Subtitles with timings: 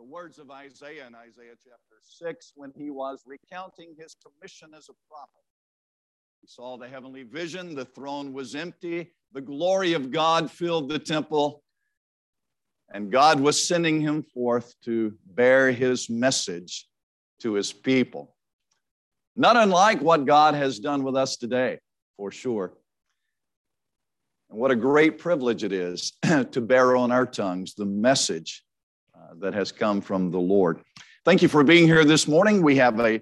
[0.00, 4.88] the words of Isaiah in Isaiah chapter 6 when he was recounting his commission as
[4.88, 5.44] a prophet.
[6.40, 10.98] He saw the heavenly vision, the throne was empty, the glory of God filled the
[10.98, 11.62] temple,
[12.94, 16.88] and God was sending him forth to bear his message
[17.40, 18.34] to his people.
[19.36, 21.78] Not unlike what God has done with us today,
[22.16, 22.72] for sure.
[24.48, 26.14] And what a great privilege it is
[26.52, 28.64] to bear on our tongues the message
[29.38, 30.80] that has come from the Lord.
[31.24, 32.62] Thank you for being here this morning.
[32.62, 33.20] We have a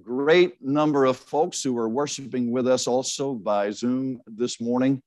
[0.00, 5.02] great number of folks who are worshiping with us also by Zoom this morning.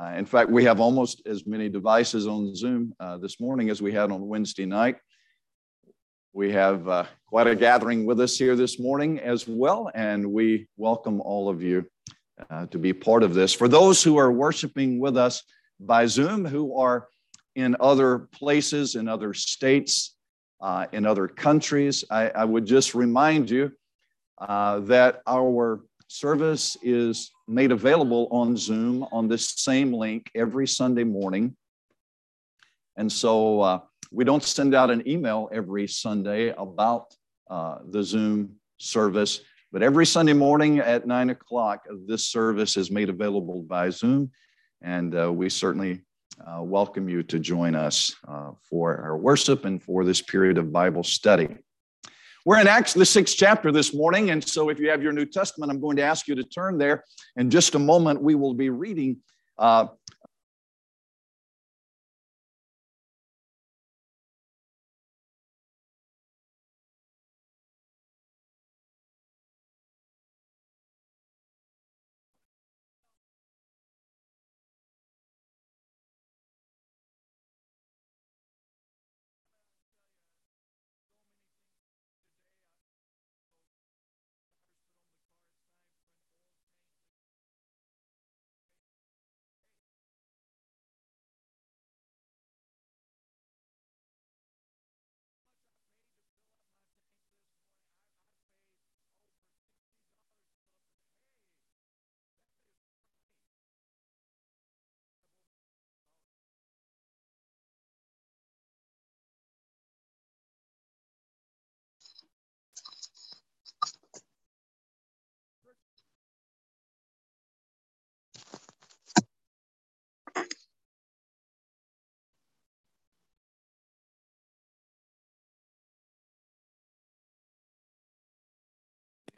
[0.00, 3.82] Uh, in fact, we have almost as many devices on Zoom uh, this morning as
[3.82, 4.96] we had on Wednesday night.
[6.32, 10.66] We have uh, quite a gathering with us here this morning as well, and we
[10.76, 11.84] welcome all of you
[12.48, 13.52] uh, to be part of this.
[13.52, 15.42] For those who are worshiping with us
[15.78, 17.08] by Zoom, who are
[17.54, 20.16] in other places, in other states,
[20.60, 23.72] uh, in other countries, I, I, would just remind you
[24.38, 31.04] uh, that our service is made available on Zoom on this same link every Sunday
[31.04, 31.56] morning.
[32.96, 33.80] And so uh,
[34.12, 37.14] we don't send out an email every Sunday about
[37.50, 39.40] uh, the Zoom service.
[39.72, 44.30] But every Sunday morning at nine o'clock, this service is made available by Zoom,
[44.82, 46.02] and uh, we certainly
[46.46, 50.72] uh, welcome you to join us uh, for our worship and for this period of
[50.72, 51.48] Bible study.
[52.44, 55.26] We're in Acts, the sixth chapter this morning, and so if you have your New
[55.26, 57.04] Testament, I'm going to ask you to turn there.
[57.36, 59.18] In just a moment, we will be reading
[59.58, 59.86] uh,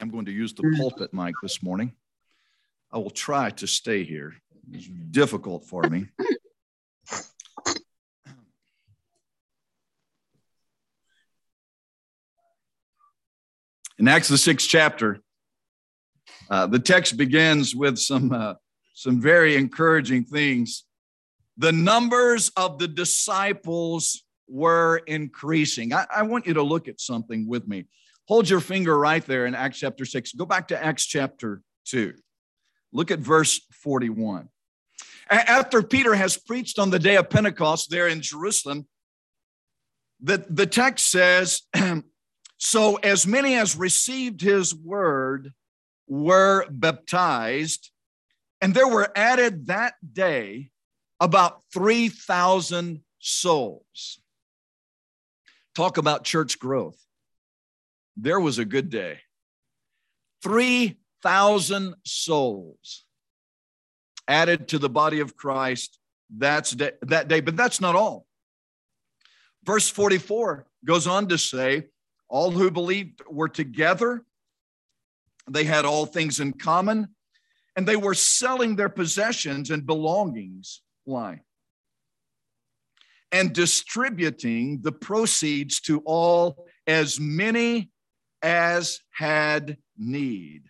[0.05, 0.77] I'm going to use the mm.
[0.77, 1.91] pulpit mic this morning.
[2.91, 4.35] I will try to stay here.
[4.71, 6.05] It's difficult for me.
[13.97, 15.21] In Acts the sixth chapter,
[16.51, 18.53] uh, the text begins with some uh,
[18.93, 20.83] some very encouraging things.
[21.57, 25.93] The numbers of the disciples were increasing.
[25.93, 27.85] I, I want you to look at something with me.
[28.27, 30.33] Hold your finger right there in Acts chapter 6.
[30.33, 32.13] Go back to Acts chapter 2.
[32.91, 34.49] Look at verse 41.
[35.29, 38.87] After Peter has preached on the day of Pentecost there in Jerusalem,
[40.21, 41.61] the, the text says,
[42.57, 45.51] So as many as received his word
[46.07, 47.91] were baptized,
[48.61, 50.71] and there were added that day
[51.19, 54.19] about 3,000 souls.
[55.75, 57.04] Talk about church growth
[58.17, 59.19] there was a good day.
[60.43, 63.05] 3,000 souls
[64.27, 65.99] added to the body of Christ
[66.35, 67.39] that's that day.
[67.39, 68.25] But that's not all.
[69.63, 71.85] Verse 44 goes on to say,
[72.29, 74.23] All who believed were together,
[75.49, 77.09] they had all things in common,
[77.75, 80.81] and they were selling their possessions and belongings.
[81.03, 81.41] Why?
[83.31, 87.91] And distributing the proceeds to all as many
[88.41, 90.63] as had need.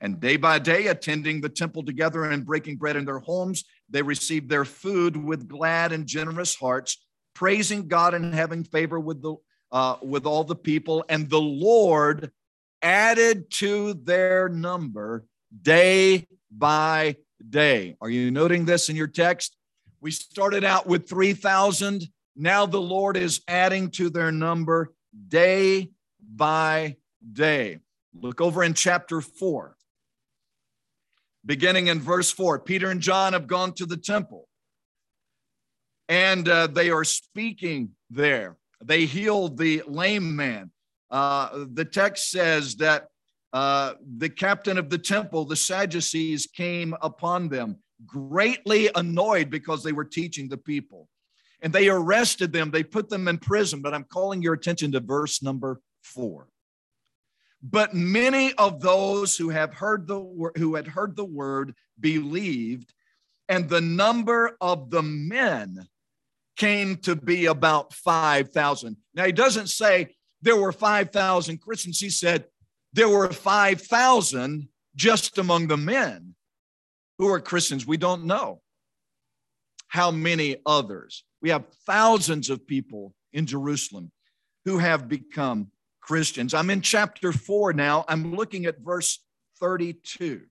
[0.00, 4.02] And day by day, attending the temple together and breaking bread in their homes, they
[4.02, 7.04] received their food with glad and generous hearts,
[7.34, 9.36] praising God and having favor with the
[9.70, 11.04] uh, with all the people.
[11.08, 12.30] And the Lord
[12.82, 15.24] added to their number
[15.62, 17.16] day by
[17.48, 17.96] day.
[18.00, 19.56] Are you noting this in your text?
[20.00, 22.02] We started out with 3,000.
[22.36, 24.92] Now the Lord is adding to their number
[25.28, 25.90] day
[26.22, 26.96] by
[27.32, 27.78] day.
[28.14, 29.76] Look over in chapter 4.
[31.44, 34.48] Beginning in verse 4, Peter and John have gone to the temple
[36.12, 38.58] and uh, they are speaking there.
[38.84, 40.70] They healed the lame man.
[41.10, 43.08] Uh, the text says that
[43.54, 49.92] uh, the captain of the temple, the Sadducees, came upon them, greatly annoyed because they
[49.92, 51.08] were teaching the people.
[51.62, 53.80] And they arrested them, they put them in prison.
[53.80, 56.48] But I'm calling your attention to verse number four.
[57.62, 62.92] But many of those who have heard the who had heard the word believed,
[63.48, 65.88] and the number of the men
[66.56, 68.96] came to be about 5,000.
[69.14, 71.98] Now, he doesn't say there were 5,000 Christians.
[71.98, 72.44] He said
[72.92, 76.34] there were 5,000 just among the men
[77.18, 77.86] who are Christians.
[77.86, 78.60] We don't know
[79.88, 81.24] how many others.
[81.40, 84.12] We have thousands of people in Jerusalem
[84.64, 85.71] who have become
[86.02, 86.52] Christians.
[86.52, 88.04] I'm in chapter 4 now.
[88.08, 89.20] I'm looking at verse
[89.60, 90.42] 32.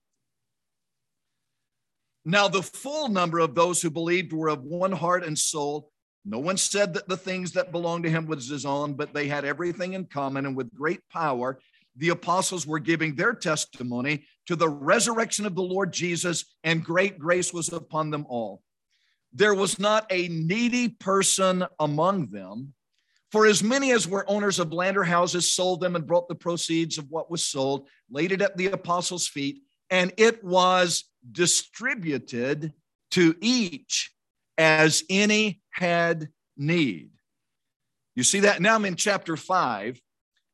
[2.24, 5.90] Now, the full number of those who believed were of one heart and soul.
[6.24, 9.26] No one said that the things that belonged to him was his own, but they
[9.26, 10.46] had everything in common.
[10.46, 11.58] And with great power,
[11.96, 17.18] the apostles were giving their testimony to the resurrection of the Lord Jesus, and great
[17.18, 18.62] grace was upon them all.
[19.32, 22.74] There was not a needy person among them.
[23.32, 26.34] For as many as were owners of land or houses sold them and brought the
[26.34, 32.74] proceeds of what was sold, laid it at the apostles' feet, and it was distributed
[33.12, 34.12] to each
[34.58, 37.10] as any had need.
[38.14, 38.60] You see that?
[38.60, 39.98] Now I'm in chapter five.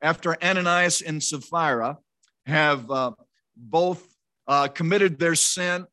[0.00, 1.98] After Ananias and Sapphira
[2.46, 3.10] have uh,
[3.56, 4.06] both
[4.46, 5.84] uh, committed their sin,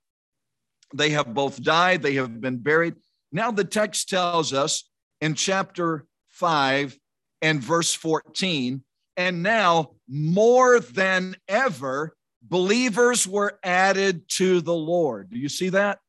[0.94, 2.94] they have both died, they have been buried.
[3.32, 4.88] Now the text tells us
[5.22, 6.06] in chapter
[6.36, 7.00] 5
[7.42, 8.84] and verse 14,
[9.18, 15.30] and now more than ever, believers were added to the Lord.
[15.30, 16.00] Do you see that?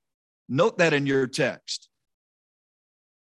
[0.48, 1.88] Note that in your text.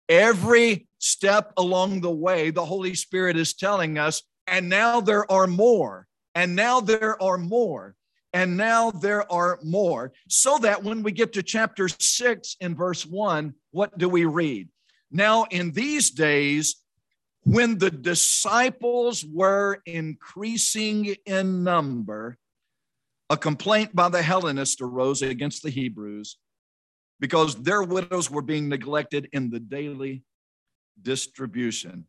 [0.07, 5.47] Every step along the way, the Holy Spirit is telling us, and now there are
[5.47, 7.95] more, and now there are more,
[8.31, 10.13] and now there are more.
[10.29, 14.69] So that when we get to chapter six in verse one, what do we read?
[15.11, 16.77] Now, in these days,
[17.43, 22.37] when the disciples were increasing in number,
[23.29, 26.37] a complaint by the Hellenists arose against the Hebrews
[27.19, 30.23] because their widows were being neglected in the daily
[31.01, 32.05] distribution.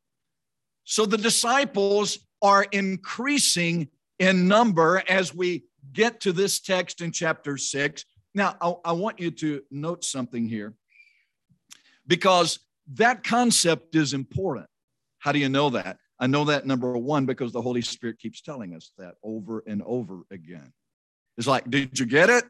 [0.85, 3.89] So the disciples are increasing
[4.19, 8.05] in number as we get to this text in chapter six.
[8.35, 10.75] Now, I, I, want you to note something here
[12.07, 12.59] because
[12.95, 14.67] that concept is important.
[15.25, 15.97] How do you know that?
[16.21, 19.83] I know that number one because the Holy Spirit keeps telling us that over and
[19.87, 20.71] over again.
[21.39, 22.45] It's like, did you get it?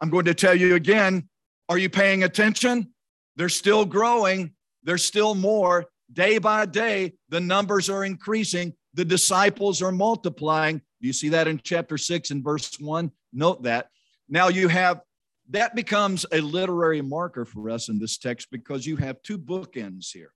[0.00, 1.28] I'm going to tell you again.
[1.68, 2.92] Are you paying attention?
[3.36, 4.50] They're still growing.
[4.82, 5.86] There's still more.
[6.12, 8.74] Day by day, the numbers are increasing.
[8.94, 10.78] The disciples are multiplying.
[10.78, 13.12] Do you see that in chapter six and verse one?
[13.32, 13.90] Note that.
[14.28, 15.02] Now you have
[15.50, 20.10] that becomes a literary marker for us in this text because you have two bookends
[20.12, 20.32] here.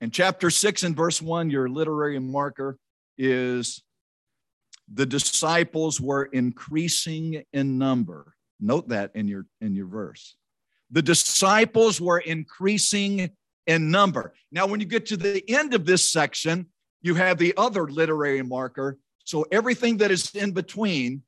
[0.00, 2.78] In chapter six and verse one, your literary marker
[3.16, 3.82] is
[4.92, 8.34] the disciples were increasing in number.
[8.60, 10.36] Note that in your in your verse.
[10.90, 13.30] The disciples were increasing
[13.66, 14.34] in number.
[14.52, 16.66] Now, when you get to the end of this section,
[17.02, 18.98] you have the other literary marker.
[19.24, 21.22] So everything that is in between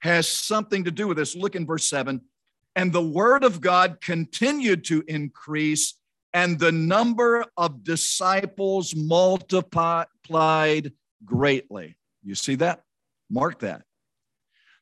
[0.00, 1.34] has something to do with this.
[1.34, 2.20] Look in verse 7.
[2.76, 5.94] And the word of God continued to increase,
[6.34, 10.92] and the number of disciples multiplied
[11.24, 11.96] greatly.
[12.24, 12.82] You see that?
[13.30, 13.82] Mark that.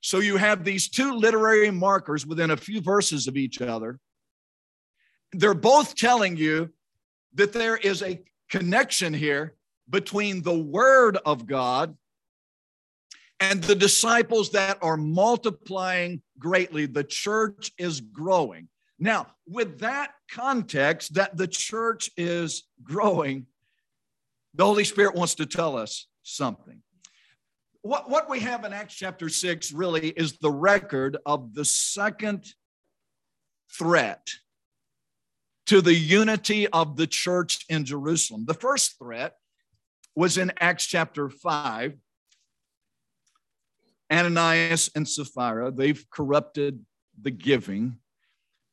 [0.00, 3.99] So you have these two literary markers within a few verses of each other.
[5.33, 6.71] They're both telling you
[7.35, 9.54] that there is a connection here
[9.88, 11.97] between the Word of God
[13.38, 16.87] and the disciples that are multiplying greatly.
[16.87, 18.69] The church is growing.
[19.02, 23.47] Now, with that context, that the church is growing,
[24.54, 26.83] the Holy Spirit wants to tell us something.
[27.80, 32.45] What, what we have in Acts chapter 6 really is the record of the second
[33.73, 34.28] threat
[35.66, 38.45] to the unity of the church in Jerusalem.
[38.47, 39.35] The first threat
[40.14, 41.95] was in Acts chapter 5.
[44.12, 46.85] Ananias and Sapphira, they've corrupted
[47.23, 47.97] the giving.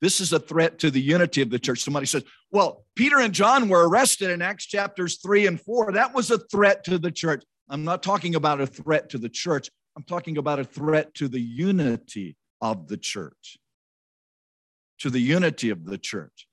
[0.02, 1.84] This is a threat to the unity of the church.
[1.84, 5.94] Somebody says, well, Peter and John were arrested in Acts chapters 3 and 4.
[5.94, 7.44] That was a threat to the church.
[7.70, 9.70] I'm not talking about a threat to the church.
[9.96, 13.58] I'm talking about a threat to the unity of the church.
[15.00, 16.48] To the unity of the church.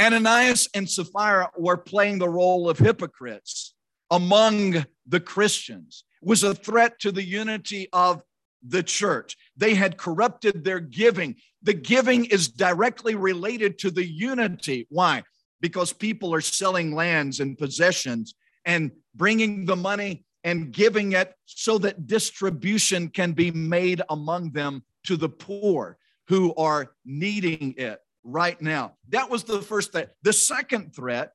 [0.00, 3.74] Ananias and Sapphira were playing the role of hypocrites
[4.10, 6.04] among the Christians.
[6.22, 8.22] It was a threat to the unity of
[8.66, 9.36] the church.
[9.56, 11.36] They had corrupted their giving.
[11.62, 14.86] The giving is directly related to the unity.
[14.90, 15.22] Why?
[15.60, 21.78] Because people are selling lands and possessions and bringing the money and giving it so
[21.78, 25.96] that distribution can be made among them to the poor
[26.28, 28.94] who are needing it right now.
[29.10, 30.14] That was the first threat.
[30.22, 31.32] The second threat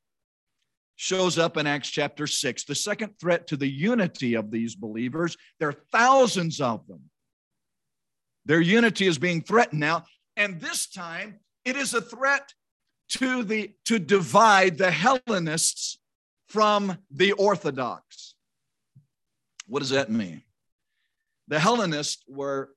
[0.96, 2.66] shows up in Acts chapter 6.
[2.66, 7.02] The second threat to the unity of these believers, there are thousands of them.
[8.46, 10.06] Their unity is being threatened now,
[10.36, 12.54] and this time it is a threat
[13.10, 16.00] to the to divide the Hellenists
[16.48, 18.36] from the Orthodox.
[19.68, 20.42] What does that mean?
[21.48, 22.70] The Hellenists were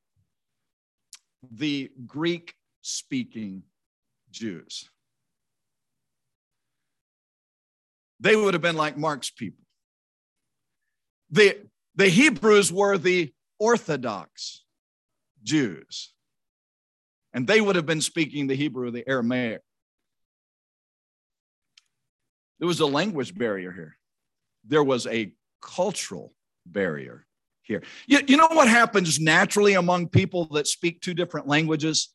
[1.51, 3.63] the Greek speaking
[4.31, 4.89] Jews.
[8.21, 9.65] They would have been like Mark's people.
[11.31, 11.59] The,
[11.97, 14.62] the Hebrews were the Orthodox
[15.43, 16.13] Jews,
[17.33, 19.61] and they would have been speaking the Hebrew, or the Aramaic.
[22.59, 23.97] There was a language barrier here,
[24.65, 26.33] there was a cultural
[26.67, 27.27] barrier
[27.63, 27.83] here.
[28.07, 32.13] You, you know what happens naturally among people that speak two different languages?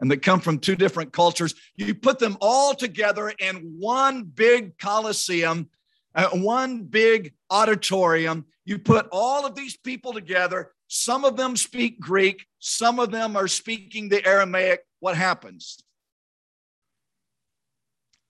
[0.00, 1.54] and that come from two different cultures.
[1.76, 5.68] You put them all together in one big coliseum,
[6.14, 8.46] uh, one big auditorium.
[8.64, 10.72] You put all of these people together.
[10.88, 14.80] Some of them speak Greek, some of them are speaking the Aramaic.
[15.00, 15.78] What happens?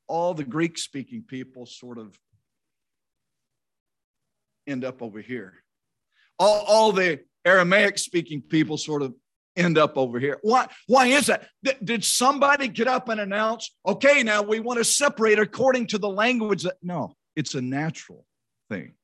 [0.08, 2.18] All the Greek speaking people sort of
[4.66, 5.54] end up over here.
[6.38, 9.14] All, all the Aramaic speaking people sort of
[9.56, 10.38] end up over here.
[10.42, 11.48] Why, why is that?
[11.82, 16.08] Did somebody get up and announce, okay, now we want to separate according to the
[16.08, 18.24] language that, no, it's a natural
[18.70, 18.94] thing.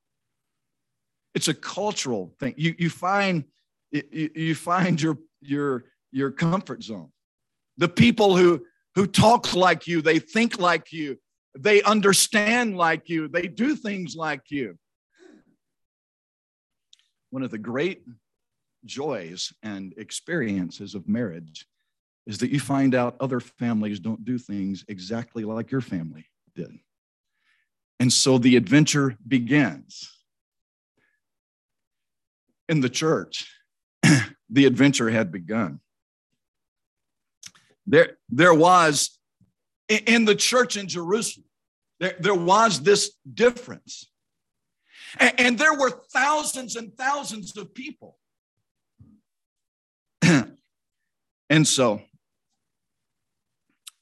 [1.34, 2.54] It's a cultural thing.
[2.56, 3.44] You, you find,
[3.90, 7.10] you, find your, your, your comfort zone.
[7.76, 8.64] The people who,
[8.94, 11.18] who talk like you, they think like you,
[11.58, 14.78] they understand like you, they do things like you.
[17.30, 18.04] One of the great
[18.84, 21.66] joys and experiences of marriage
[22.26, 26.70] is that you find out other families don't do things exactly like your family did.
[28.00, 30.10] And so the adventure begins.
[32.68, 33.50] In the church,
[34.50, 35.80] the adventure had begun.
[37.86, 39.18] There, there was,
[39.88, 41.44] in the church in Jerusalem,
[42.00, 44.10] there, there was this difference.
[45.18, 48.16] And, and there were thousands and thousands of people
[51.50, 52.02] and so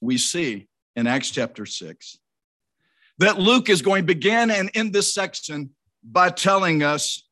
[0.00, 2.18] we see in Acts chapter 6
[3.18, 5.70] that Luke is going to begin and end this section
[6.02, 7.22] by telling us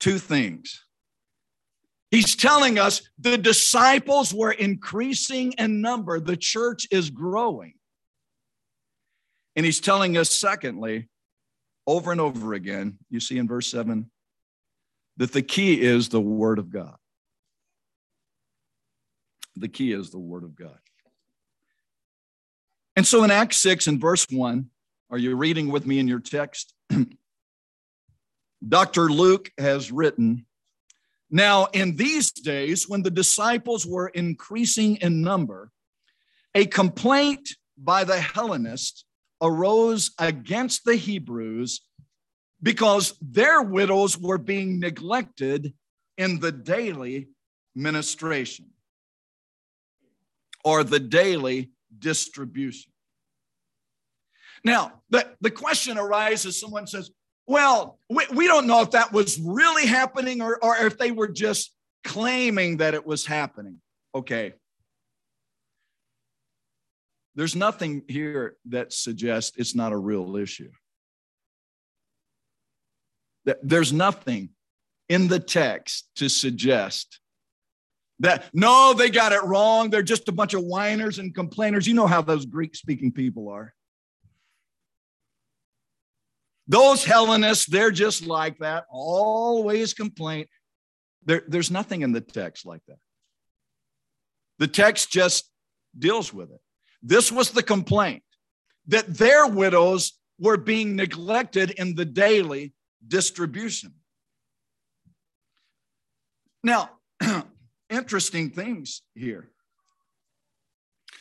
[0.00, 0.84] two things.
[2.10, 7.74] He's telling us the disciples were increasing in number, the church is growing.
[9.56, 11.08] And he's telling us, secondly,
[11.86, 14.10] over and over again, you see in verse 7,
[15.16, 16.94] that the key is the Word of God.
[19.56, 20.78] The key is the Word of God.
[22.94, 24.70] And so in Acts 6 and verse 1,
[25.10, 26.74] are you reading with me in your text?
[28.66, 29.10] Dr.
[29.10, 30.46] Luke has written,
[31.30, 35.70] Now, in these days, when the disciples were increasing in number,
[36.54, 39.04] a complaint by the Hellenists
[39.40, 41.82] arose against the Hebrews
[42.62, 45.72] because their widows were being neglected
[46.16, 47.28] in the daily
[47.76, 48.66] ministration
[50.64, 52.90] or the daily distribution.
[54.64, 57.10] Now, the, the question arises someone says,
[57.48, 61.28] well, we, we don't know if that was really happening or, or if they were
[61.28, 61.74] just
[62.04, 63.80] claiming that it was happening.
[64.14, 64.52] Okay.
[67.34, 70.70] There's nothing here that suggests it's not a real issue.
[73.62, 74.50] There's nothing
[75.08, 77.18] in the text to suggest
[78.20, 79.88] that no, they got it wrong.
[79.88, 81.86] They're just a bunch of whiners and complainers.
[81.86, 83.72] You know how those Greek speaking people are.
[86.68, 90.46] Those Hellenists, they're just like that, always complain.
[91.24, 92.98] There, there's nothing in the text like that.
[94.58, 95.50] The text just
[95.98, 96.60] deals with it.
[97.02, 98.22] This was the complaint
[98.88, 102.74] that their widows were being neglected in the daily
[103.06, 103.94] distribution.
[106.62, 106.90] Now,
[107.90, 109.50] interesting things here.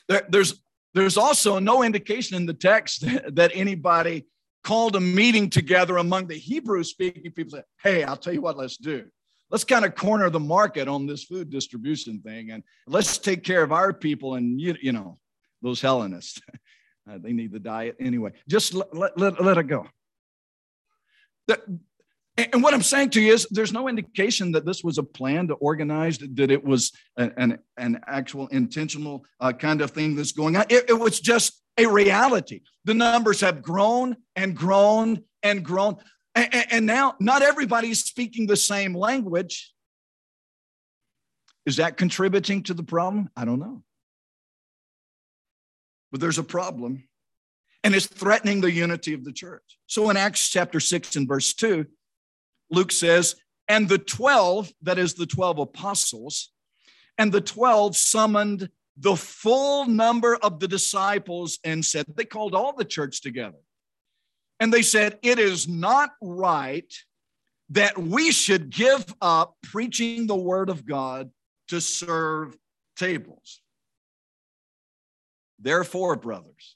[0.10, 0.62] There, there's,
[0.94, 3.02] There's also no indication in the text
[3.36, 4.26] that anybody
[4.68, 7.52] called a meeting together among the Hebrew speaking people.
[7.52, 9.06] Said, hey, I'll tell you what, let's do.
[9.50, 13.64] Let's kind of corner the market on this food distribution thing and let's take care
[13.64, 15.20] of our people and, you, you know,
[15.62, 16.42] those Hellenists.
[17.10, 18.30] Uh, they need the diet anyway.
[18.50, 19.88] Just let, let, it go.
[21.48, 25.54] And what I'm saying to you is there's no indication that this was a planned,
[25.62, 30.58] organized, that it was an, an, an actual intentional uh, kind of thing that's going
[30.58, 30.66] on.
[30.68, 32.62] It, it was just a reality.
[32.86, 35.98] The numbers have grown and grown and grown.
[36.36, 39.74] And, now not everybody's speaking the same language.
[41.66, 43.30] Is that contributing to the problem?
[43.36, 43.84] I don't know.
[46.12, 47.04] But there's a problem,
[47.84, 49.78] and it's threatening the unity of the church.
[49.88, 51.86] So in Acts chapter 6 and verse 2,
[52.72, 53.36] Luke says,
[53.68, 56.54] and the 12, that is the 12 apostles,
[57.18, 62.74] and the 12 summoned the full number of the disciples and said, they called all
[62.74, 63.60] the church together.
[64.60, 66.92] And they said, It is not right
[67.70, 71.30] that we should give up preaching the word of God
[71.68, 72.58] to serve
[72.96, 73.62] tables.
[75.60, 76.76] Therefore, brothers,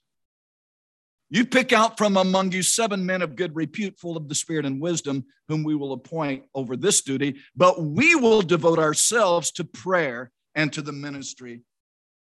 [1.30, 4.66] you pick out from among you seven men of good repute, full of the Spirit
[4.66, 9.64] and wisdom, whom we will appoint over this duty, but we will devote ourselves to
[9.64, 11.62] prayer and to the ministry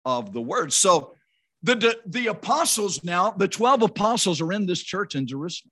[0.05, 0.73] of the word.
[0.73, 1.13] So
[1.61, 5.71] the, the, the apostles now, the 12 apostles are in this church in Jerusalem.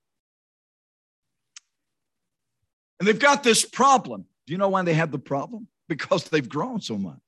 [3.00, 4.26] And they've got this problem.
[4.46, 5.68] Do you know why they have the problem?
[5.92, 7.20] Because they've grown so much.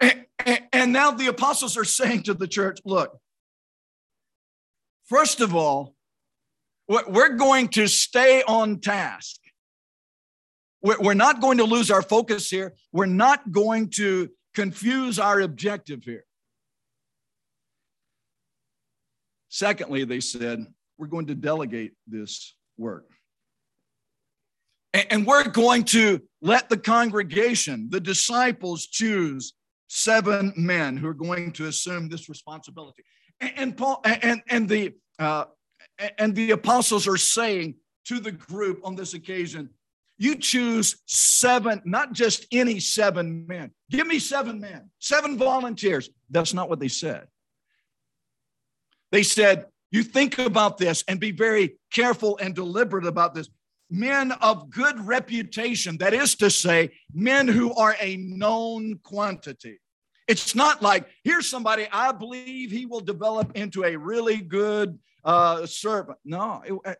[0.00, 0.26] And
[0.72, 3.18] and now the apostles are saying to the church, look,
[5.04, 5.94] first of all,
[6.88, 9.40] we're going to stay on task.
[10.80, 12.74] We're not going to lose our focus here.
[12.92, 16.24] We're not going to confuse our objective here.
[19.48, 20.66] Secondly, they said,
[20.98, 23.06] we're going to delegate this work.
[25.10, 29.54] And we're going to let the congregation, the disciples, choose
[29.88, 33.02] seven men who are going to assume this responsibility.
[33.40, 35.44] And Paul and and the uh,
[36.18, 39.70] and the apostles are saying to the group on this occasion,
[40.18, 43.70] you choose seven, not just any seven men.
[43.90, 46.10] Give me seven men, seven volunteers.
[46.28, 47.28] That's not what they said.
[49.12, 53.48] They said, you think about this and be very careful and deliberate about this.
[53.90, 59.80] Men of good reputation, that is to say, men who are a known quantity.
[60.26, 65.64] It's not like, here's somebody I believe he will develop into a really good uh,
[65.64, 66.18] servant.
[66.22, 66.98] No, it,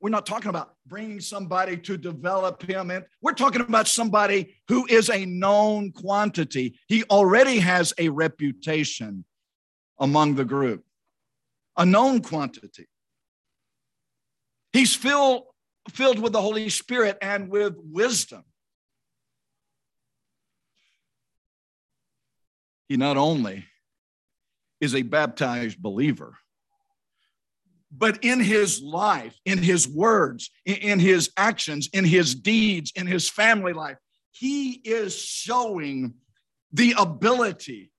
[0.00, 2.90] we're not talking about bringing somebody to develop him.
[2.90, 3.04] In.
[3.20, 6.78] We're talking about somebody who is a known quantity.
[6.88, 9.24] He already has a reputation
[9.98, 10.84] among the group,
[11.76, 12.88] a known quantity.
[14.72, 15.42] He's filled,
[15.90, 18.44] filled with the Holy Spirit and with wisdom.
[22.90, 23.64] he not only
[24.80, 26.36] is a baptized believer,
[27.90, 33.28] but in his life, in his words, in his actions, in his deeds, in his
[33.28, 33.96] family life,
[34.30, 36.14] he is showing
[36.72, 37.90] the ability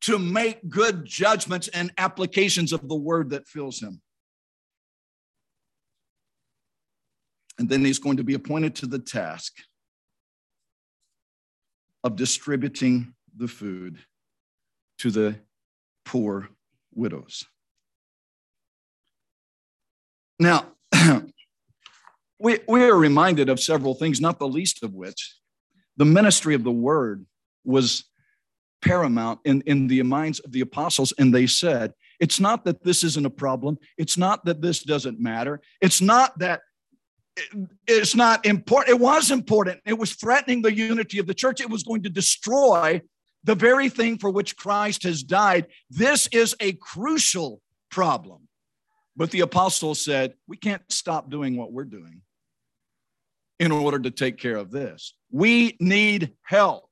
[0.00, 4.00] to make good judgments and applications of the word that fills him.
[7.58, 9.52] And then he's going to be appointed to the task
[12.02, 13.98] of distributing the food
[14.98, 15.36] to the
[16.04, 16.48] poor
[16.94, 17.44] widows.
[20.42, 20.72] Now,
[22.40, 25.36] we, we are reminded of several things, not the least of which
[25.96, 27.24] the ministry of the word
[27.64, 28.04] was
[28.82, 31.12] paramount in, in the minds of the apostles.
[31.16, 33.78] And they said, it's not that this isn't a problem.
[33.96, 35.60] It's not that this doesn't matter.
[35.80, 36.60] It's not that
[37.86, 38.96] it's not important.
[38.96, 39.80] It was important.
[39.86, 41.60] It was threatening the unity of the church.
[41.60, 43.00] It was going to destroy
[43.44, 45.66] the very thing for which Christ has died.
[45.88, 48.41] This is a crucial problem.
[49.16, 52.22] But the apostle said, we can't stop doing what we're doing
[53.58, 55.14] in order to take care of this.
[55.30, 56.88] We need help.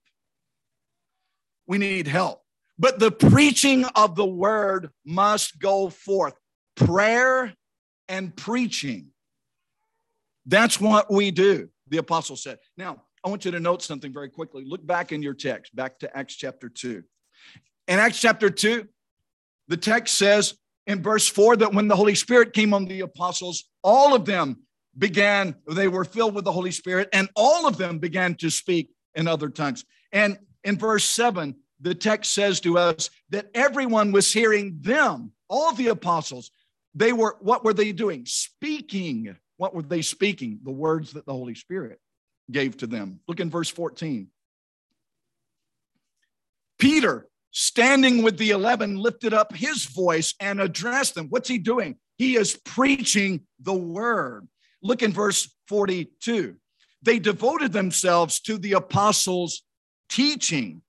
[1.66, 2.42] We need help.
[2.78, 6.34] But the preaching of the word must go forth.
[6.76, 7.54] Prayer
[8.08, 9.08] and preaching.
[10.46, 12.58] That's what we do, the apostle said.
[12.76, 14.64] Now, I want you to note something very quickly.
[14.66, 17.02] Look back in your text, back to Acts chapter 2.
[17.88, 18.86] In Acts chapter 2,
[19.68, 20.54] the text says
[20.90, 24.56] in verse 4 that when the Holy Spirit came on the apostles, all of them
[24.98, 28.90] began, they were filled with the Holy Spirit, and all of them began to speak
[29.14, 29.84] in other tongues.
[30.10, 35.72] And in verse 7, the text says to us that everyone was hearing them, all
[35.72, 36.50] the apostles.
[36.96, 38.26] They were, what were they doing?
[38.26, 39.36] Speaking.
[39.58, 40.58] What were they speaking?
[40.64, 42.00] The words that the Holy Spirit
[42.50, 43.20] gave to them.
[43.28, 44.26] Look in verse 14.
[46.80, 51.26] Peter, standing with the 11, lifted up his voice and addressed them.
[51.28, 51.96] What's he doing?
[52.16, 54.48] He is preaching the word.
[54.82, 56.56] Look in verse 42.
[57.02, 59.62] They devoted themselves to the apostles'
[60.08, 60.82] teaching.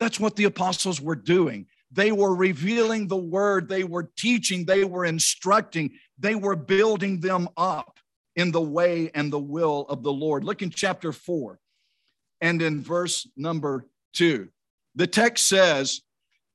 [0.00, 1.66] That's what the apostles were doing.
[1.90, 7.48] They were revealing the word, they were teaching, they were instructing, they were building them
[7.56, 7.98] up
[8.36, 10.44] in the way and the will of the Lord.
[10.44, 11.58] Look in chapter 4
[12.40, 14.48] and in verse number 2.
[14.94, 16.00] The text says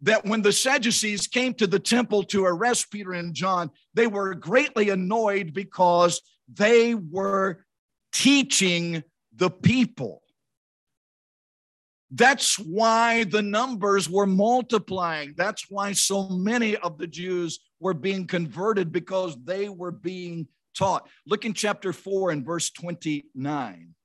[0.01, 4.35] that when the Sadducees came to the temple to arrest Peter and John, they were
[4.35, 6.21] greatly annoyed because
[6.53, 7.65] they were
[8.11, 9.03] teaching
[9.35, 10.21] the people.
[12.11, 15.33] That's why the numbers were multiplying.
[15.35, 21.07] That's why so many of the Jews were being converted because they were being taught.
[21.25, 23.95] Look in chapter 4 and verse 29.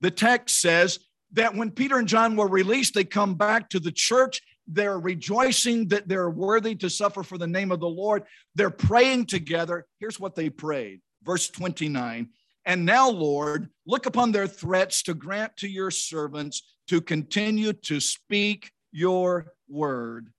[0.00, 0.98] The text says
[1.32, 4.40] that when Peter and John were released, they come back to the church.
[4.66, 8.24] They're rejoicing that they're worthy to suffer for the name of the Lord.
[8.54, 9.86] They're praying together.
[9.98, 11.00] Here's what they prayed.
[11.22, 12.28] Verse 29
[12.64, 18.00] And now, Lord, look upon their threats to grant to your servants to continue to
[18.00, 20.30] speak your word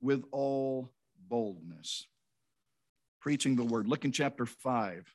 [0.00, 0.92] with all
[1.28, 2.06] boldness.
[3.20, 3.88] Preaching the word.
[3.88, 5.12] Look in chapter 5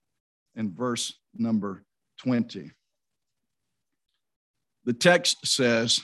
[0.55, 1.83] and verse number
[2.19, 2.71] 20.
[4.85, 6.01] The text says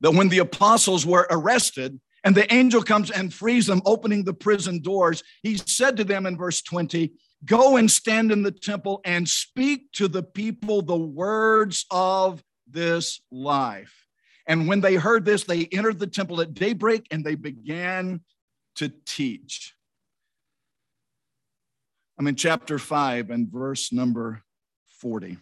[0.00, 4.34] that when the apostles were arrested and the angel comes and frees them, opening the
[4.34, 7.12] prison doors, he said to them in verse 20,
[7.44, 13.20] Go and stand in the temple and speak to the people the words of this
[13.32, 14.06] life.
[14.46, 18.20] And when they heard this, they entered the temple at daybreak and they began
[18.76, 19.74] to teach.
[22.18, 24.42] I'm in chapter 5 and verse number
[24.98, 25.38] 40.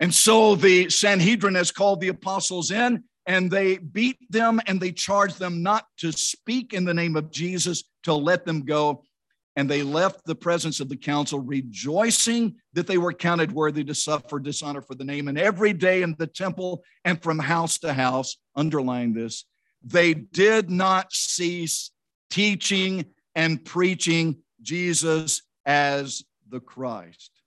[0.00, 4.92] And so the Sanhedrin has called the apostles in and they beat them and they
[4.92, 9.04] charged them not to speak in the name of Jesus to let them go.
[9.56, 13.94] And they left the presence of the council, rejoicing that they were counted worthy to
[13.94, 15.28] suffer dishonor for the name.
[15.28, 19.44] And every day in the temple and from house to house, underline this,
[19.82, 21.90] they did not cease
[22.30, 27.39] teaching and preaching Jesus as the Christ.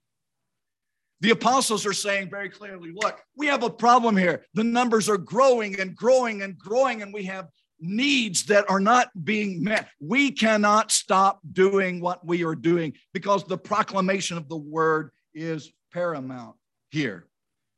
[1.20, 4.44] The apostles are saying very clearly look, we have a problem here.
[4.54, 7.48] The numbers are growing and growing and growing, and we have
[7.80, 9.88] needs that are not being met.
[10.00, 15.72] We cannot stop doing what we are doing because the proclamation of the word is
[15.92, 16.56] paramount
[16.90, 17.26] here.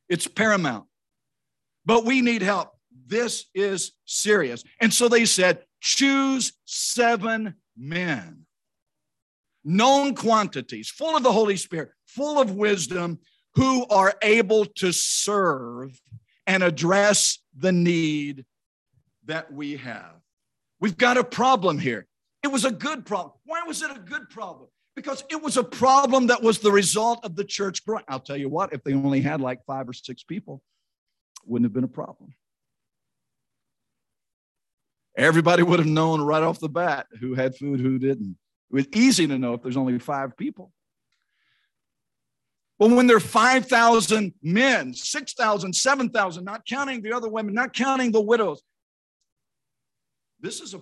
[0.09, 0.85] It's paramount.
[1.85, 2.71] But we need help.
[3.05, 4.63] This is serious.
[4.81, 8.45] And so they said, choose seven men,
[9.67, 13.19] known quantities, full of the Holy Spirit, full of wisdom,
[13.55, 15.99] who are able to serve
[16.45, 18.45] and address the need
[19.25, 20.15] that we have.
[20.79, 22.07] We've got a problem here.
[22.43, 23.33] It was a good problem.
[23.45, 24.69] Why was it a good problem?
[24.95, 28.05] Because it was a problem that was the result of the church growing.
[28.07, 30.61] I'll tell you what, if they only had like five or six people,
[31.45, 32.33] wouldn't have been a problem.
[35.17, 38.37] Everybody would have known right off the bat who had food, who didn't.
[38.71, 40.71] It was easy to know if there's only five people.
[42.79, 48.11] But when there are 5,000 men, 6,000, 7,000, not counting the other women, not counting
[48.11, 48.61] the widows,
[50.39, 50.81] this is a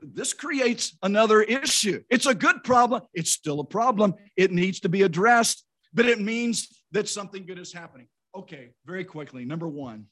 [0.00, 2.02] this creates another issue.
[2.08, 3.02] It's a good problem.
[3.12, 4.14] It's still a problem.
[4.36, 8.06] It needs to be addressed, but it means that something good is happening.
[8.36, 9.44] Okay, very quickly.
[9.44, 10.06] Number one,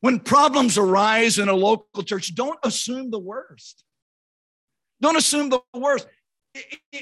[0.00, 3.84] when problems arise in a local church, don't assume the worst.
[5.04, 6.06] Don't assume the worst.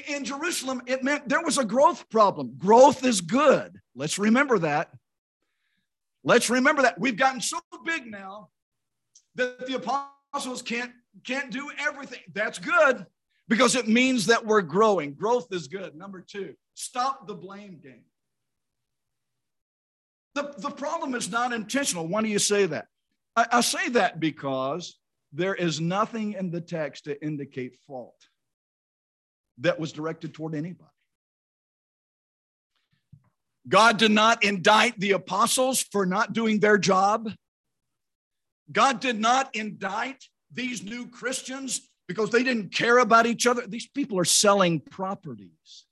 [0.09, 2.53] In Jerusalem, it meant there was a growth problem.
[2.57, 3.79] Growth is good.
[3.95, 4.89] Let's remember that.
[6.25, 6.99] Let's remember that.
[6.99, 8.49] We've gotten so big now
[9.35, 10.91] that the apostles can't
[11.23, 12.19] can't do everything.
[12.33, 13.05] That's good
[13.47, 15.13] because it means that we're growing.
[15.13, 15.95] Growth is good.
[15.95, 18.03] Number two, stop the blame game.
[20.35, 22.05] The, the problem is not intentional.
[22.05, 22.87] Why do you say that?
[23.37, 24.97] I, I say that because
[25.33, 28.15] there is nothing in the text to indicate fault
[29.57, 30.89] that was directed toward anybody.
[33.67, 37.31] God did not indict the apostles for not doing their job.
[38.71, 43.65] God did not indict these new Christians because they didn't care about each other.
[43.65, 45.85] These people are selling properties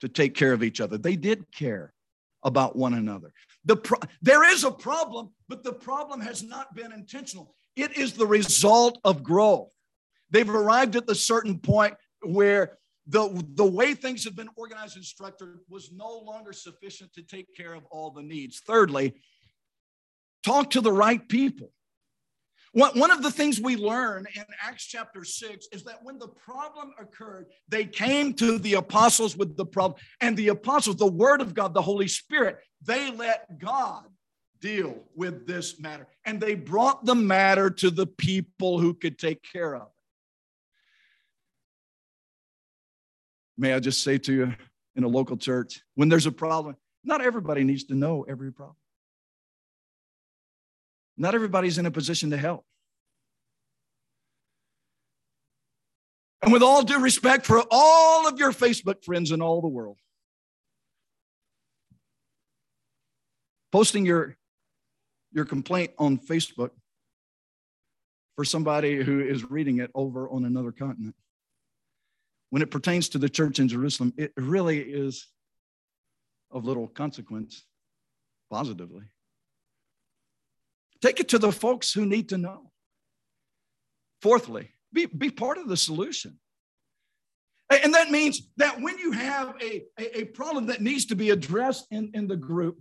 [0.00, 0.98] to take care of each other.
[0.98, 1.92] They did care
[2.42, 3.32] about one another.
[3.66, 7.54] The pro- there is a problem, but the problem has not been intentional.
[7.76, 9.72] It is the result of growth.
[10.30, 15.04] They've arrived at the certain point where the, the way things have been organized and
[15.04, 18.60] structured was no longer sufficient to take care of all the needs.
[18.60, 19.14] Thirdly,
[20.44, 21.72] talk to the right people.
[22.72, 26.92] One of the things we learn in Acts chapter 6 is that when the problem
[27.00, 31.52] occurred, they came to the apostles with the problem, and the apostles, the word of
[31.52, 34.04] God, the Holy Spirit, they let God
[34.60, 36.06] deal with this matter.
[36.24, 39.88] And they brought the matter to the people who could take care of it.
[43.56, 44.54] May I just say to you
[44.96, 48.76] in a local church, when there's a problem, not everybody needs to know every problem.
[51.16, 52.64] Not everybody's in a position to help.
[56.42, 59.98] And with all due respect for all of your Facebook friends in all the world,
[63.70, 64.36] posting your,
[65.32, 66.70] your complaint on Facebook
[68.36, 71.14] for somebody who is reading it over on another continent.
[72.50, 75.28] When it pertains to the church in Jerusalem, it really is
[76.50, 77.64] of little consequence
[78.50, 79.04] positively.
[81.00, 82.70] Take it to the folks who need to know.
[84.20, 86.38] Fourthly, be, be part of the solution.
[87.70, 91.30] And that means that when you have a, a, a, problem that needs to be
[91.30, 92.80] addressed in, in the group,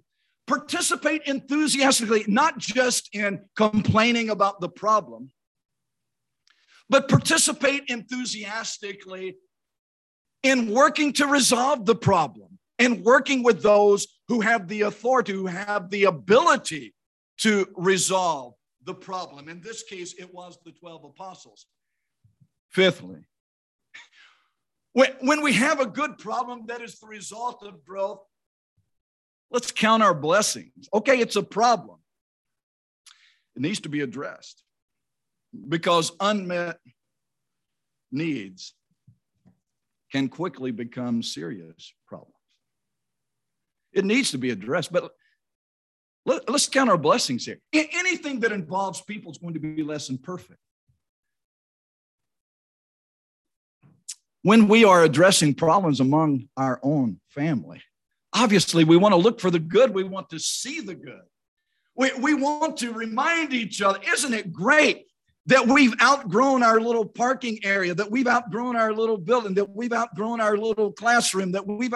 [0.49, 5.29] participate enthusiastically, not just in complaining about the problem,
[6.89, 9.37] but participate enthusiastically
[10.41, 15.45] in working to resolve the problem and working with those who have the authority, who
[15.45, 16.95] have the ability
[17.37, 19.49] to resolve the problem.
[19.49, 21.67] In this case, it was the 12 apostles.
[22.71, 23.19] Fifthly,
[24.93, 28.21] when, we have a good problem that is the result of growth,
[29.51, 30.89] let's count our blessings.
[30.93, 31.97] Okay, it's a problem.
[33.55, 34.63] It needs to be addressed
[35.67, 36.77] because unmet
[38.11, 38.73] needs
[40.11, 42.33] can quickly become serious problems.
[43.91, 45.11] It needs to be addressed, but
[46.25, 47.59] let, us count our blessings here.
[47.73, 50.59] Anything that involves people is going to be less than perfect.
[54.41, 57.81] When we are addressing problems among our own family,
[58.39, 61.21] obviously we want to look for the good, we want to see the good.
[61.95, 65.05] We, we want to remind each other, isn't it great
[65.47, 69.91] that we've outgrown our little parking area, that we've outgrown our little building, that we've
[69.91, 71.93] outgrown our little classroom, that we've,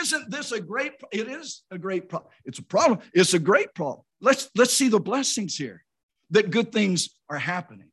[0.00, 2.32] isn't this a great, it is a great problem.
[2.44, 2.98] It's a problem.
[3.12, 4.04] It's a great problem.
[4.20, 5.84] Let's, let's see the blessings here,
[6.30, 7.90] that good things are happening.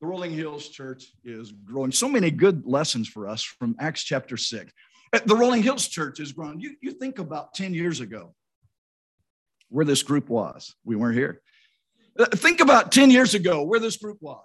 [0.00, 1.92] The Rolling Hills Church is growing.
[1.92, 4.72] So many good lessons for us from Acts chapter 6.
[5.12, 6.60] The Rolling Hills Church has grown.
[6.60, 8.34] You, you think about 10 years ago
[9.68, 10.74] where this group was.
[10.84, 11.42] We weren't here.
[12.18, 14.44] Uh, think about 10 years ago where this group was.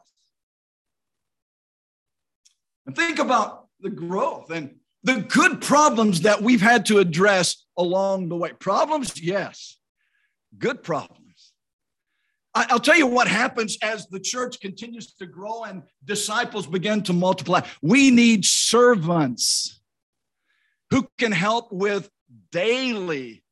[2.85, 8.29] And think about the growth and the good problems that we've had to address along
[8.29, 8.51] the way.
[8.59, 9.77] Problems, yes.
[10.57, 11.21] Good problems.
[12.53, 17.13] I'll tell you what happens as the church continues to grow and disciples begin to
[17.13, 17.61] multiply.
[17.81, 19.80] We need servants
[20.91, 22.09] who can help with
[22.51, 23.43] daily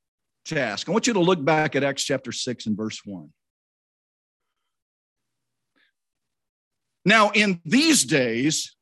[0.46, 0.88] tasks.
[0.88, 3.30] I want you to look back at Acts chapter 6 and verse 1.
[7.06, 8.76] Now, in these days,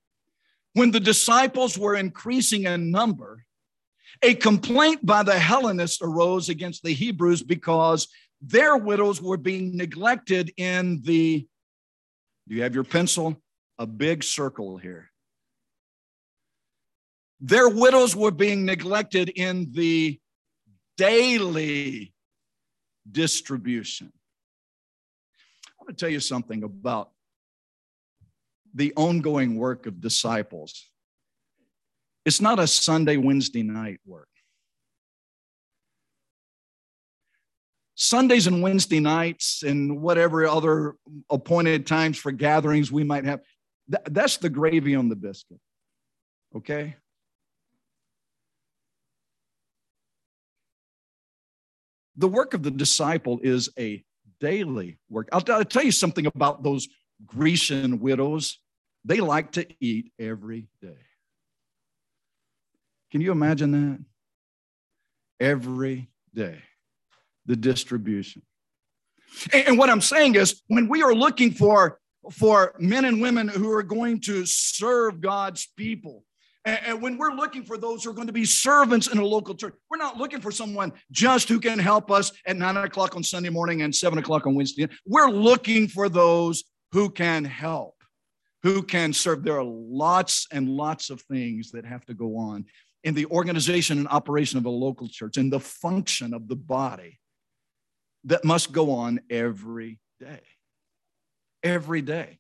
[0.73, 3.45] when the disciples were increasing in number,
[4.23, 8.07] a complaint by the Hellenists arose against the Hebrews because
[8.41, 11.47] their widows were being neglected in the,
[12.47, 13.41] do you have your pencil?
[13.77, 15.11] A big circle here.
[17.39, 20.19] Their widows were being neglected in the
[20.97, 22.13] daily
[23.09, 24.11] distribution.
[25.67, 27.11] I want to tell you something about
[28.73, 30.85] the ongoing work of disciples.
[32.25, 34.27] It's not a Sunday, Wednesday night work.
[37.95, 40.95] Sundays and Wednesday nights and whatever other
[41.31, 43.41] appointed times for gatherings we might have,
[43.87, 45.59] that's the gravy on the biscuit.
[46.55, 46.95] Okay?
[52.17, 54.03] The work of the disciple is a
[54.39, 55.29] daily work.
[55.31, 56.87] I'll, I'll tell you something about those
[57.25, 58.59] Grecian widows.
[59.05, 60.97] They like to eat every day.
[63.11, 64.03] Can you imagine that?
[65.39, 66.57] Every day,
[67.45, 68.41] the distribution.
[69.53, 71.99] And, what I'm saying is, when we are looking for,
[72.31, 76.23] for men and women who are going to serve God's people,
[76.67, 79.55] And when we're looking for those who are going to be servants in a local
[79.55, 83.23] church, we're not looking for someone just who can help us at nine o'clock on
[83.23, 84.89] Sunday morning and seven o'clock on Wednesday.
[85.05, 87.95] We're looking for those who can help,
[88.63, 89.45] who can serve.
[89.45, 92.65] There are lots and lots of things that have to go on
[93.05, 97.17] in the organization and operation of a local church and the function of the body
[98.25, 100.41] that must go on every day.
[101.63, 102.39] Every day.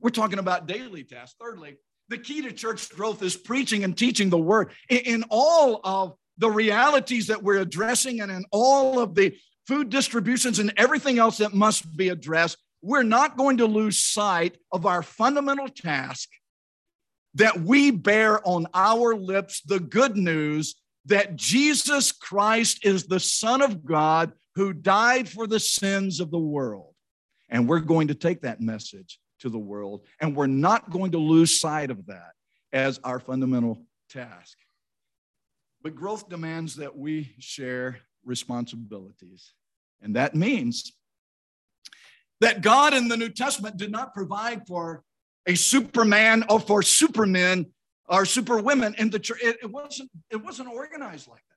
[0.00, 1.36] We're talking about daily tasks.
[1.38, 1.76] Thirdly,
[2.08, 6.50] the key to church growth is preaching and teaching the word in, all of the
[6.50, 11.54] realities that we're addressing and in all of the food distributions and everything else that
[11.54, 12.58] must be addressed.
[12.82, 16.28] We're not going to lose sight of our fundamental task
[17.34, 23.62] that we bear on our lips the good news that Jesus Christ is the Son
[23.62, 26.94] of God who died for the sins of the world.
[27.48, 30.02] And we're going to take that message to the world.
[30.20, 32.32] And we're not going to lose sight of that
[32.72, 34.58] as our fundamental task.
[35.82, 39.52] But growth demands that we share responsibilities.
[40.02, 40.92] And that means
[42.40, 45.04] that God in the New Testament did not provide for
[45.46, 47.66] a superman or for supermen
[48.08, 49.38] or superwomen in the church.
[49.42, 51.55] It, it, wasn't, it wasn't organized like that.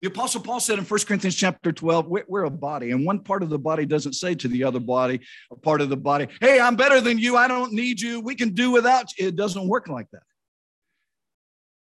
[0.00, 3.42] The Apostle Paul said in 1 Corinthians chapter 12, we're, a body, and one part
[3.42, 6.60] of the body doesn't say to the other body, a part of the body, hey,
[6.60, 7.36] I'm better than you.
[7.36, 8.20] I don't need you.
[8.20, 9.26] We can do without you.
[9.28, 10.22] It doesn't work like that.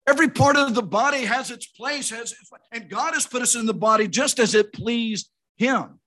[0.05, 2.35] Every part of the body has its place, has
[2.73, 5.99] and God has put us in the body just as it pleased Him.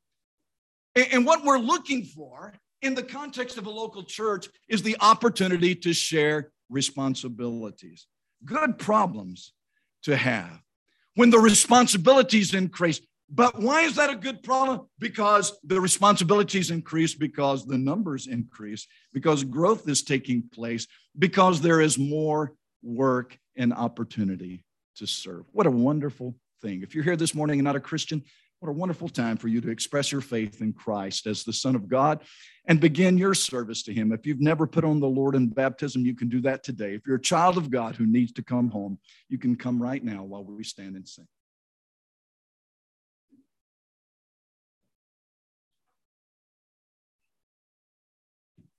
[0.94, 5.74] And what we're looking for in the context of a local church is the opportunity
[5.76, 8.06] to share responsibilities,
[8.44, 9.54] good problems
[10.02, 10.60] to have
[11.16, 13.00] when the responsibilities increase.
[13.28, 14.86] But why is that a good problem?
[15.00, 20.86] Because the responsibilities increase, because the numbers increase, because growth is taking place,
[21.18, 22.52] because there is more
[22.84, 24.64] work and opportunity
[24.96, 25.44] to serve.
[25.50, 26.82] What a wonderful thing.
[26.82, 28.22] If you're here this morning and not a Christian,
[28.60, 31.74] what a wonderful time for you to express your faith in Christ as the Son
[31.74, 32.22] of God
[32.66, 34.12] and begin your service to Him.
[34.12, 36.94] If you've never put on the Lord in baptism, you can do that today.
[36.94, 40.02] If you're a child of God who needs to come home, you can come right
[40.02, 41.26] now while we stand and sing.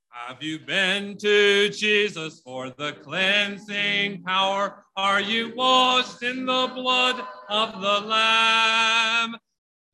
[0.10, 4.84] Have you been to Jesus for the cleansing power?
[4.98, 9.38] Are you washed in the blood of the Lamb?